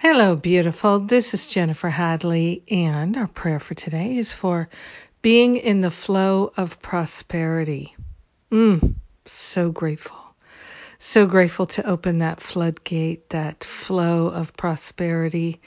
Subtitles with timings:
[0.00, 1.00] Hello, beautiful.
[1.00, 4.68] This is Jennifer Hadley, and our prayer for today is for
[5.22, 7.96] being in the flow of prosperity.
[8.52, 8.94] Mm,
[9.26, 10.16] so grateful.
[11.00, 15.60] So grateful to open that floodgate, that flow of prosperity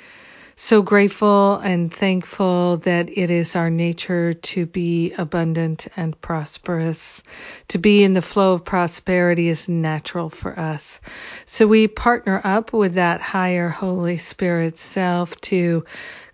[0.62, 7.24] so grateful and thankful that it is our nature to be abundant and prosperous.
[7.70, 11.02] To be in the flow of prosperity is natural for us.
[11.48, 15.84] So we partner up with that higher Holy Spirit self to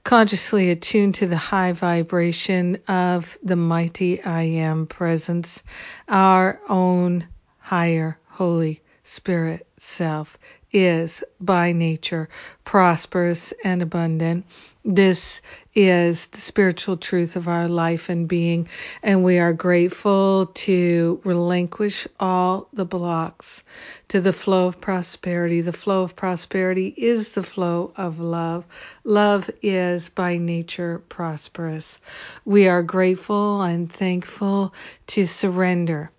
[0.03, 5.63] consciously attune to the high vibration of the mighty I am presence,
[6.09, 10.37] our own higher Holy Spirit self
[10.77, 12.29] is by nature
[12.63, 14.45] prosperous and abundant.
[14.85, 15.41] This
[15.73, 18.69] is the spiritual truth of our life and being,
[19.01, 23.63] and we are grateful to relinquish all the blocks
[24.09, 25.61] to the flow of prosperity.
[25.61, 28.63] The flow of prosperity is the flow of love.
[29.03, 31.99] Love is by nature prosperous.
[32.45, 34.73] We are grateful and thankful
[35.07, 36.11] to surrender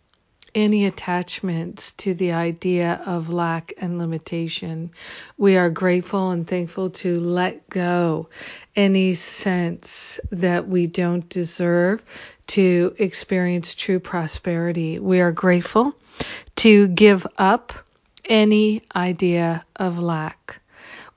[0.54, 4.90] any attachments to the idea of lack and limitation.
[5.36, 8.28] We are grateful and thankful to let go
[8.74, 12.02] any sense that we don't deserve
[12.48, 14.98] to experience true prosperity.
[14.98, 15.94] We are grateful
[16.56, 17.72] to give up
[18.24, 20.60] any idea of lack.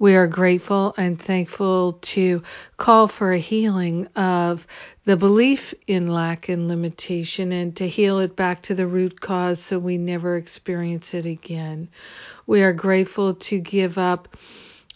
[0.01, 2.41] We are grateful and thankful to
[2.75, 4.65] call for a healing of
[5.05, 9.59] the belief in lack and limitation and to heal it back to the root cause
[9.59, 11.87] so we never experience it again.
[12.47, 14.35] We are grateful to give up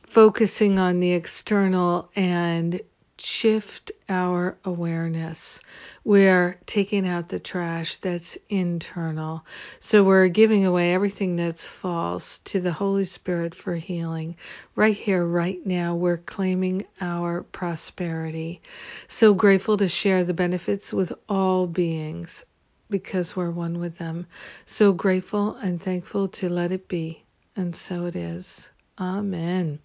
[0.08, 2.82] focusing on the external and
[3.26, 5.60] shift our awareness.
[6.04, 9.46] We're taking out the trash that's internal.
[9.80, 14.38] So we're giving away everything that's false to the Holy Spirit for healing.
[14.76, 18.62] Right here, right now, we're claiming our prosperity.
[19.08, 22.46] So grateful to share the benefits with all beings
[22.90, 24.28] because we're one with them.
[24.66, 27.24] So grateful and thankful to let it be.
[27.56, 28.70] And so it is.
[29.00, 29.80] Amen.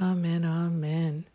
[0.00, 0.44] Amen.
[0.44, 1.26] Amen.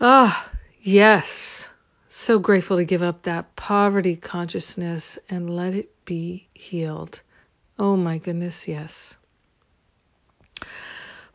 [0.00, 0.50] Ah,
[0.82, 1.70] yes.
[2.08, 7.22] So grateful to give up that poverty consciousness and let it be healed.
[7.78, 9.16] Oh my goodness, yes.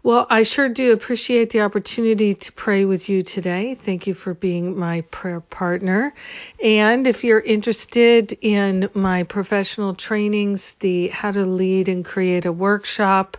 [0.03, 3.75] Well, I sure do appreciate the opportunity to pray with you today.
[3.75, 6.15] Thank you for being my prayer partner.
[6.59, 12.51] And if you're interested in my professional trainings, the How to Lead and Create a
[12.51, 13.37] Workshop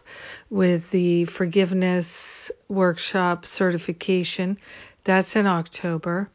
[0.51, 4.57] with the Forgiveness Workshop certification,
[5.03, 6.31] that's in October.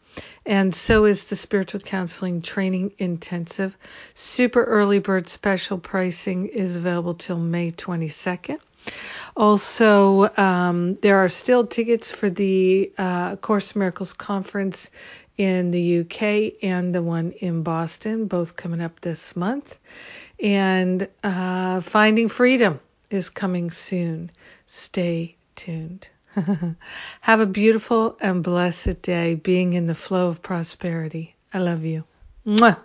[0.46, 3.78] And so is the Spiritual Counseling Training Intensive.
[4.14, 8.60] Super early bird special pricing is available till May 22nd.
[9.36, 14.90] Also, um, there are still tickets for the uh, Course Miracles Conference
[15.38, 19.78] in the UK and the one in Boston, both coming up this month.
[20.42, 22.80] And uh, Finding Freedom
[23.12, 24.32] is coming soon.
[24.66, 26.10] Stay tuned.
[27.22, 31.36] Have a beautiful and blessed day being in the flow of prosperity.
[31.54, 32.04] I love you.
[32.46, 32.78] Mwah.